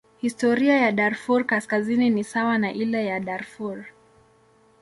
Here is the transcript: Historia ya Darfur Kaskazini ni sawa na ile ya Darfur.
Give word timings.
Historia 0.19 0.77
ya 0.77 0.91
Darfur 0.91 1.45
Kaskazini 1.45 2.09
ni 2.09 2.23
sawa 2.23 2.57
na 2.57 2.71
ile 2.73 3.05
ya 3.05 3.19
Darfur. 3.19 3.85